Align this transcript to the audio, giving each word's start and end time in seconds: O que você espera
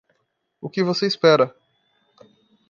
O 0.59 0.67
que 0.67 0.81
você 0.83 1.05
espera 1.05 1.55